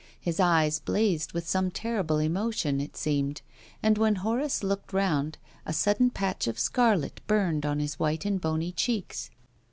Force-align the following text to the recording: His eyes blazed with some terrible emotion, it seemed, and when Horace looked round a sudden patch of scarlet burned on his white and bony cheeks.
His 0.19 0.39
eyes 0.39 0.79
blazed 0.79 1.31
with 1.33 1.47
some 1.47 1.69
terrible 1.69 2.17
emotion, 2.17 2.81
it 2.81 2.97
seemed, 2.97 3.43
and 3.83 3.99
when 3.99 4.15
Horace 4.15 4.63
looked 4.63 4.93
round 4.93 5.37
a 5.63 5.73
sudden 5.73 6.09
patch 6.09 6.47
of 6.47 6.57
scarlet 6.57 7.21
burned 7.27 7.67
on 7.67 7.77
his 7.79 7.99
white 7.99 8.25
and 8.25 8.41
bony 8.41 8.71
cheeks. 8.71 9.29